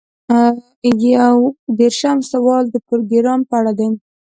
یو 1.15 1.35
دېرشم 1.79 2.17
سوال 2.31 2.63
د 2.69 2.75
پروګرام 2.87 3.41
په 3.49 3.53
اړه 3.59 3.71
دی. 3.79 3.89